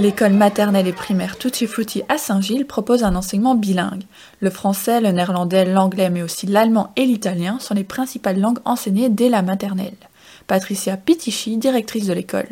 L'école 0.00 0.32
maternelle 0.32 0.86
et 0.86 0.94
primaire 0.94 1.36
Tutti 1.36 1.66
Frutti 1.66 2.02
à 2.08 2.16
Saint-Gilles 2.16 2.64
propose 2.64 3.04
un 3.04 3.14
enseignement 3.16 3.54
bilingue. 3.54 4.04
Le 4.40 4.48
français, 4.48 4.98
le 4.98 5.10
néerlandais, 5.10 5.66
l'anglais, 5.66 6.08
mais 6.08 6.22
aussi 6.22 6.46
l'allemand 6.46 6.90
et 6.96 7.04
l'italien 7.04 7.58
sont 7.58 7.74
les 7.74 7.84
principales 7.84 8.40
langues 8.40 8.60
enseignées 8.64 9.10
dès 9.10 9.28
la 9.28 9.42
maternelle. 9.42 9.92
Patricia 10.46 10.96
Pitichi, 10.96 11.58
directrice 11.58 12.06
de 12.06 12.14
l'école. 12.14 12.48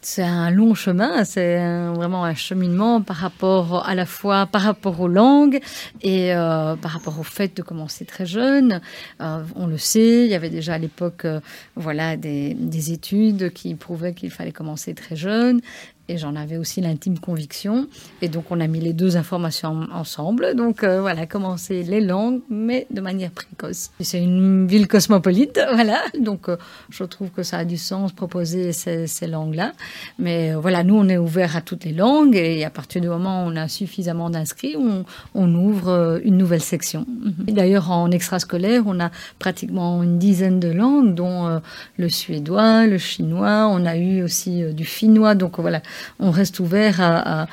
C'est 0.00 0.24
un 0.24 0.50
long 0.50 0.74
chemin, 0.74 1.24
c'est 1.24 1.58
vraiment 1.90 2.24
un 2.24 2.34
cheminement 2.34 3.00
par 3.00 3.16
rapport 3.16 3.86
à 3.86 3.94
la 3.94 4.06
fois 4.06 4.46
par 4.46 4.62
rapport 4.62 5.00
aux 5.00 5.08
langues 5.08 5.60
et 6.02 6.32
euh, 6.34 6.76
par 6.76 6.92
rapport 6.92 7.18
au 7.18 7.24
fait 7.24 7.56
de 7.56 7.62
commencer 7.62 8.04
très 8.04 8.24
jeune. 8.24 8.80
Euh, 9.20 9.42
on 9.56 9.66
le 9.66 9.76
sait, 9.76 10.24
il 10.24 10.30
y 10.30 10.34
avait 10.34 10.50
déjà 10.50 10.74
à 10.74 10.78
l'époque 10.78 11.24
euh, 11.24 11.40
voilà 11.74 12.16
des, 12.16 12.54
des, 12.54 12.92
études 12.92 13.52
qui 13.52 13.74
prouvaient 13.74 14.14
qu'il 14.14 14.30
fallait 14.30 14.52
commencer 14.52 14.94
très 14.94 15.16
jeune 15.16 15.60
et 16.08 16.16
j'en 16.16 16.36
avais 16.36 16.56
aussi 16.56 16.80
l'intime 16.80 17.18
conviction. 17.18 17.86
Et 18.22 18.28
donc, 18.28 18.46
on 18.50 18.60
a 18.60 18.66
mis 18.66 18.80
les 18.80 18.94
deux 18.94 19.16
informations 19.16 19.86
ensemble. 19.92 20.54
Donc, 20.54 20.82
euh, 20.82 21.02
voilà, 21.02 21.26
commencer 21.26 21.82
les 21.82 22.00
langues, 22.00 22.40
mais 22.48 22.86
de 22.90 23.00
manière 23.00 23.30
précoce. 23.30 23.90
C'est 24.00 24.22
une 24.22 24.66
ville 24.66 24.88
cosmopolite, 24.88 25.60
voilà. 25.74 26.00
Donc, 26.18 26.48
euh, 26.48 26.56
je 26.88 27.04
trouve 27.04 27.28
que 27.30 27.42
ça 27.42 27.58
a 27.58 27.64
du 27.64 27.76
sens 27.76 28.12
proposer 28.12 28.72
ces, 28.72 29.26
langues-là. 29.26 29.72
Mais 30.18 30.52
euh, 30.52 30.58
voilà, 30.58 30.82
nous, 30.82 30.94
on 30.96 31.08
est 31.08 31.18
ouvert 31.18 31.56
à 31.56 31.60
toutes 31.60 31.84
les 31.84 31.92
langues 31.92 32.36
et 32.36 32.64
à 32.64 32.70
partir 32.70 33.02
du 33.02 33.08
moment 33.08 33.44
où 33.44 33.50
on 33.50 33.56
a 33.56 33.68
suffisamment 33.68 34.30
d'inscrits, 34.30 34.76
on, 34.76 35.04
on, 35.34 35.54
ouvre 35.54 36.20
une 36.24 36.36
nouvelle 36.36 36.62
section. 36.62 37.04
D'ailleurs, 37.38 37.90
en 37.90 38.10
extrascolaire, 38.10 38.84
on 38.86 39.00
a 39.00 39.10
pratiquement 39.38 40.02
une 40.02 40.18
dizaine 40.18 40.60
de 40.60 40.68
langues, 40.68 41.14
dont 41.14 41.60
le 41.96 42.08
suédois, 42.08 42.86
le 42.86 42.98
chinois, 42.98 43.68
on 43.70 43.84
a 43.84 43.96
eu 43.96 44.22
aussi 44.22 44.62
du 44.72 44.84
finnois. 44.84 45.34
Donc, 45.34 45.58
voilà, 45.58 45.82
on 46.18 46.30
reste 46.30 46.60
ouvert 46.60 47.00
à, 47.00 47.46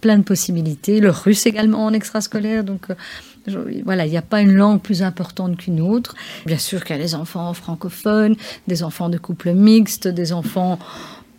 plein 0.00 0.18
de 0.18 0.22
possibilités. 0.22 1.00
Le 1.00 1.10
russe 1.10 1.46
également 1.46 1.84
en 1.84 1.92
extrascolaire, 1.92 2.64
donc 2.64 2.90
euh, 2.90 3.80
voilà, 3.84 4.06
il 4.06 4.10
n'y 4.10 4.16
a 4.16 4.22
pas 4.22 4.40
une 4.40 4.52
langue 4.52 4.80
plus 4.80 5.02
importante 5.02 5.56
qu'une 5.56 5.80
autre. 5.80 6.14
Bien 6.46 6.58
sûr 6.58 6.84
qu'il 6.84 6.96
y 6.96 6.98
a 6.98 7.02
les 7.02 7.14
enfants 7.14 7.52
francophones, 7.54 8.36
des 8.66 8.82
enfants 8.82 9.08
de 9.08 9.18
couples 9.18 9.52
mixtes, 9.52 10.08
des 10.08 10.32
enfants 10.32 10.78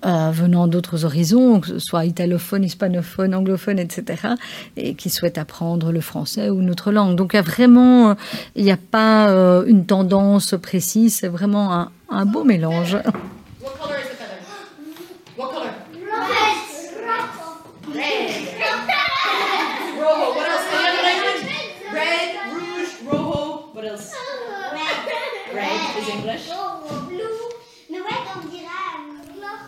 euh, 0.06 0.32
venant 0.32 0.68
d'autres 0.68 1.06
horizons, 1.06 1.62
que 1.62 1.68
ce 1.68 1.80
soit 1.80 2.06
italophone, 2.06 2.64
hispanophone, 2.66 3.34
anglophone, 3.34 3.80
etc., 3.80 4.34
et 4.76 4.96
qui 4.96 5.10
souhaitent 5.10 5.38
apprendre 5.38 5.92
le 5.94 6.02
français 6.02 6.50
ou 6.50 6.62
une 6.62 6.70
autre 6.70 6.92
langue. 6.92 7.16
Donc 7.16 7.34
il 7.34 7.38
y 7.38 7.40
a 7.40 7.44
vraiment, 7.44 8.10
euh, 8.10 8.14
il 8.56 8.66
n'y 8.66 8.72
a 8.72 8.78
pas 8.78 9.30
une 9.66 9.86
tendance 9.86 10.56
précise, 10.62 11.16
c'est 11.16 11.30
vraiment 11.30 11.88
un 12.10 12.26
beau 12.26 12.44
mélange. 12.44 12.98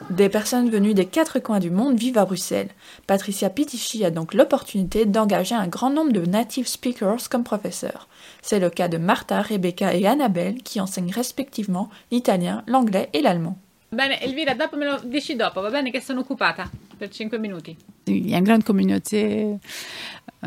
Des 0.10 0.30
personnes 0.30 0.70
venues 0.70 0.94
des 0.94 1.06
quatre 1.08 1.40
coins 1.40 1.60
du 1.60 1.70
monde 1.70 1.98
vivent 1.98 2.18
à 2.18 2.26
Bruxelles. 2.26 2.70
Patricia 3.06 3.50
Pitichi 3.50 4.06
a 4.06 4.12
donc 4.12 4.34
l'opportunité 4.34 5.06
d'engager 5.06 5.56
un 5.56 5.68
grand 5.68 5.90
nombre 5.90 6.14
de 6.14 6.26
native 6.26 6.68
speakers 6.68 7.28
comme 7.30 7.44
professeurs. 7.44 8.08
C'est 8.42 8.60
le 8.60 8.70
cas 8.70 8.88
de 8.88 8.98
Martha, 8.98 9.42
Rebecca 9.42 9.94
et 9.94 10.08
Annabelle 10.08 10.64
qui 10.64 10.80
enseignent 10.80 11.12
respectivement 11.12 11.90
l'italien, 12.12 12.64
l'anglais 12.68 13.10
et 13.14 13.22
l'allemand. 13.22 13.58
Bene, 13.92 14.22
Elvira, 14.22 14.54
dopo 14.56 14.78
me 14.78 14.86
lo 14.86 15.00
dici 15.04 15.36
dopo, 15.36 15.62
va 15.62 15.70
bene 15.70 15.92
che 15.92 16.02
sono 16.02 16.22
occupata 16.22 16.70
per 16.98 17.10
5 17.10 17.38
minuti. 17.38 17.76
Il 18.08 18.30
y 18.30 18.36
a 18.36 18.38
une 18.38 18.44
grande 18.44 18.64
communauté 18.64 19.58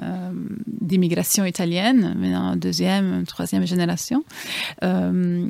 euh, 0.03 0.31
d'immigration 0.67 1.45
italienne, 1.45 2.15
maintenant 2.19 2.57
deuxième, 2.57 3.25
troisième 3.27 3.67
génération. 3.67 4.25
Euh, 4.83 5.49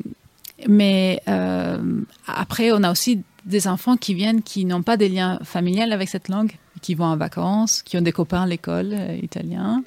mais 0.67 1.23
euh, 1.29 1.79
après, 2.27 2.73
on 2.73 2.83
a 2.83 2.91
aussi 2.91 3.23
des 3.45 3.69
enfants 3.69 3.97
qui 3.97 4.15
viennent 4.15 4.43
qui 4.43 4.65
n'ont 4.65 4.83
pas 4.83 4.97
des 4.97 5.09
liens 5.09 5.39
familiales 5.45 5.93
avec 5.93 6.09
cette 6.09 6.29
langue, 6.29 6.53
qui 6.83 6.95
vont 6.95 7.07
en 7.07 7.17
vacances, 7.17 7.83
qui 7.83 7.97
ont 7.97 8.01
des 8.01 8.13
copains 8.13 8.43
à 8.43 8.47
l'école 8.47 8.95
italien. 9.23 9.83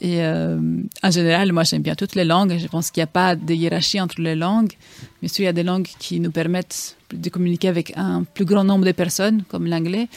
Et 0.00 0.24
en 0.24 1.10
général, 1.10 1.52
moi 1.52 1.62
j'aime 1.62 1.82
bien 1.82 1.94
toutes 1.94 2.14
les 2.14 2.24
langues. 2.24 2.56
Je 2.58 2.66
pense 2.66 2.90
qu'il 2.90 3.00
n'y 3.00 3.04
a 3.04 3.08
pas 3.08 3.36
de 3.36 3.54
hiérarchie 3.54 4.00
entre 4.00 4.20
les 4.20 4.34
langues. 4.34 4.72
Bien 5.20 5.28
sûr, 5.28 5.42
il 5.42 5.44
y 5.44 5.48
a 5.48 5.52
des 5.52 5.62
langues 5.62 5.88
qui 5.98 6.18
nous 6.18 6.32
permettent 6.32 6.96
de 7.12 7.28
communiquer 7.28 7.68
avec 7.68 7.92
un 7.96 8.24
plus 8.24 8.44
grand 8.44 8.64
nombre 8.64 8.86
de 8.86 8.92
personnes, 8.92 9.44
comme 9.48 9.66
l'anglais. 9.66 10.08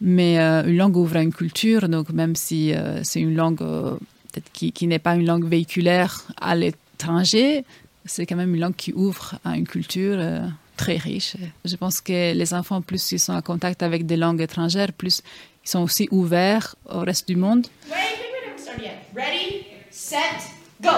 Mais 0.00 0.38
euh, 0.38 0.64
une 0.64 0.76
langue 0.76 0.96
ouvre 0.96 1.16
à 1.16 1.22
une 1.22 1.32
culture, 1.32 1.88
donc 1.88 2.10
même 2.10 2.36
si 2.36 2.74
euh, 2.74 3.02
c'est 3.04 3.20
une 3.20 3.34
langue 3.34 3.62
euh, 3.62 3.96
qui, 4.52 4.86
n'est 4.86 4.98
pas 4.98 5.14
une 5.14 5.26
langue 5.26 5.46
véhiculaire 5.46 6.22
à 6.40 6.54
l'étranger, 6.54 7.64
c'est 8.04 8.26
quand 8.26 8.36
même 8.36 8.54
une 8.54 8.60
langue 8.60 8.76
qui 8.76 8.92
ouvre 8.92 9.38
à 9.44 9.56
une 9.56 9.66
culture 9.66 10.18
très 10.76 10.96
riche. 10.96 11.36
Je 11.64 11.76
pense 11.76 12.00
que 12.00 12.34
les 12.34 12.52
enfants, 12.52 12.82
plus 12.82 13.12
ils 13.12 13.20
sont 13.20 13.32
en 13.32 13.40
contact 13.40 13.82
avec 13.82 14.04
des 14.04 14.16
langues 14.16 14.42
étrangères, 14.42 14.92
plus 14.92 15.22
ils 15.64 15.70
sont 15.70 15.80
aussi 15.80 16.08
ouverts 16.10 16.74
au 16.92 17.00
reste 17.00 17.28
du 17.28 17.36
monde. 17.36 17.66
Ready, 19.14 19.66
set, 19.90 20.18
go! 20.82 20.90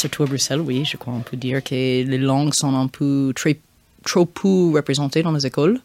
Surtout 0.00 0.22
à 0.24 0.26
Bruxelles, 0.26 0.60
oui, 0.60 0.84
je 0.84 0.96
crois 0.96 1.12
on 1.12 1.20
peut 1.20 1.36
dire 1.36 1.62
que 1.62 1.74
les 1.74 2.18
langues 2.18 2.54
sont 2.54 2.74
un 2.74 2.88
peu 2.88 3.32
trop 4.04 4.24
peu 4.24 4.72
représentées 4.74 5.22
dans 5.22 5.32
les 5.32 5.46
écoles. 5.46 5.80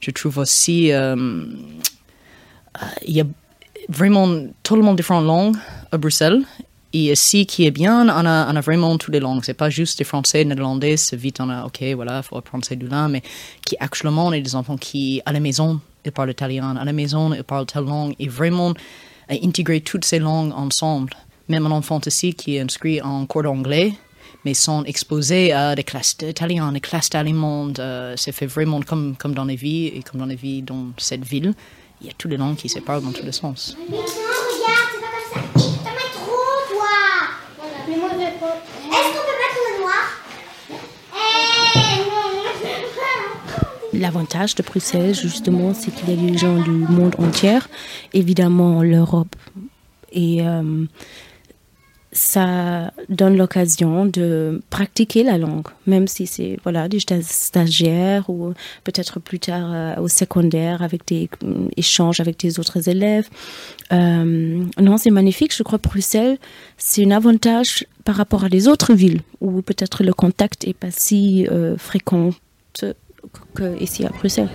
Je 0.00 0.10
trouve 0.10 0.38
aussi 0.38 0.92
euh, 0.92 1.16
euh, 1.16 2.86
il 3.06 3.14
y 3.14 3.20
a 3.20 3.26
vraiment 3.88 4.28
tellement 4.62 4.94
différentes 4.94 5.26
langues 5.26 5.56
à 5.92 5.98
Bruxelles. 5.98 6.42
Et 6.92 7.12
ici, 7.12 7.46
qui 7.46 7.66
est 7.66 7.70
bien, 7.70 8.08
on 8.08 8.26
a, 8.26 8.60
vraiment 8.60 8.98
toutes 8.98 9.14
les 9.14 9.20
langues. 9.20 9.44
C'est 9.44 9.54
pas 9.54 9.70
juste 9.70 9.98
des 9.98 10.04
français, 10.04 10.44
néerlandais, 10.44 10.96
c'est 10.96 11.16
vite, 11.16 11.40
on 11.40 11.48
a, 11.48 11.64
ok, 11.64 11.84
voilà, 11.94 12.16
il 12.16 12.22
faut 12.24 12.36
apprendre 12.36 12.64
ces 12.64 12.74
deux-là, 12.74 13.06
mais 13.06 13.22
qui 13.64 13.76
actuellement, 13.78 14.26
on 14.26 14.32
a 14.32 14.40
des 14.40 14.56
enfants 14.56 14.76
qui, 14.76 15.22
à 15.24 15.32
la 15.32 15.38
maison, 15.38 15.80
ils 16.04 16.10
parlent 16.10 16.32
italien, 16.32 16.74
à 16.74 16.84
la 16.84 16.92
maison, 16.92 17.32
ils 17.32 17.44
parlent 17.44 17.66
telle 17.66 17.84
langue, 17.84 18.16
et 18.18 18.26
vraiment 18.26 18.74
intégrer 19.30 19.82
toutes 19.82 20.04
ces 20.04 20.18
langues 20.18 20.52
ensemble 20.52 21.12
même 21.50 21.66
un 21.66 21.72
enfant 21.72 22.00
ici 22.06 22.32
qui 22.34 22.56
est 22.56 22.60
inscrit 22.60 23.02
en 23.02 23.26
cours 23.26 23.42
d'anglais, 23.42 23.92
mais 24.44 24.54
sont 24.54 24.84
exposés 24.84 25.52
à 25.52 25.74
des 25.74 25.84
classes 25.84 26.16
d'italien, 26.16 26.72
des 26.72 26.80
classes 26.80 27.10
d'allemand. 27.10 27.72
Euh, 27.78 28.14
c'est 28.16 28.32
fait 28.32 28.46
vraiment 28.46 28.80
comme, 28.80 29.16
comme 29.16 29.34
dans 29.34 29.44
les 29.44 29.56
vies 29.56 29.86
et 29.88 30.02
comme 30.02 30.20
dans 30.20 30.26
les 30.26 30.36
vies 30.36 30.62
dans 30.62 30.86
cette 30.96 31.24
ville. 31.24 31.52
Il 32.00 32.06
y 32.06 32.10
a 32.10 32.14
tous 32.16 32.28
les 32.28 32.38
langues 32.38 32.56
qui 32.56 32.68
se 32.70 32.78
parlent 32.78 33.02
dans 33.02 33.12
tous 33.12 33.24
les 33.26 33.32
sens. 33.32 33.76
Mais 33.90 33.96
non, 33.96 34.02
regarde, 34.02 34.88
c'est 34.94 35.00
pas 35.00 35.08
comme 35.12 35.60
ça. 35.60 35.90
Mets 35.90 36.12
trop. 36.14 36.50
Mais 37.88 37.96
moi, 37.96 38.08
je 38.12 38.18
vais 38.18 38.32
pas. 38.38 38.56
Est-ce 38.96 39.08
qu'on 39.12 39.24
peut 39.28 39.38
mettre 39.42 39.60
le 39.66 39.80
noir 39.82 40.04
Eh. 43.92 43.98
L'avantage 43.98 44.54
de 44.54 44.62
Bruxelles, 44.62 45.14
justement, 45.14 45.74
c'est 45.74 45.90
qu'il 45.90 46.08
y 46.08 46.12
a 46.12 46.30
des 46.30 46.38
gens 46.38 46.62
du 46.62 46.70
monde 46.70 47.16
entier, 47.18 47.58
évidemment 48.14 48.82
l'Europe. 48.82 49.34
Et 50.12 50.40
euh, 50.40 50.84
ça 52.12 52.92
donne 53.08 53.36
l'occasion 53.36 54.04
de 54.04 54.62
pratiquer 54.70 55.22
la 55.22 55.38
langue, 55.38 55.68
même 55.86 56.08
si 56.08 56.26
c'est 56.26 56.58
voilà 56.64 56.88
des 56.88 56.98
stagiaires 57.22 58.28
ou 58.28 58.52
peut-être 58.82 59.20
plus 59.20 59.38
tard 59.38 59.70
euh, 59.72 59.96
au 60.00 60.08
secondaire 60.08 60.82
avec 60.82 61.06
des 61.06 61.30
euh, 61.44 61.68
échanges 61.76 62.18
avec 62.18 62.38
des 62.40 62.58
autres 62.58 62.88
élèves. 62.88 63.28
Euh, 63.92 64.64
non, 64.80 64.96
c'est 64.96 65.10
magnifique. 65.10 65.54
Je 65.54 65.62
crois 65.62 65.78
Bruxelles, 65.78 66.38
c'est 66.78 67.04
un 67.04 67.12
avantage 67.12 67.86
par 68.04 68.16
rapport 68.16 68.44
à 68.44 68.48
les 68.48 68.66
autres 68.66 68.92
villes 68.92 69.20
où 69.40 69.62
peut-être 69.62 70.02
le 70.02 70.12
contact 70.12 70.66
est 70.66 70.74
pas 70.74 70.90
si 70.90 71.46
fréquent 71.78 72.30
que 73.54 73.80
ici 73.80 74.04
à 74.04 74.08
Bruxelles. 74.08 74.48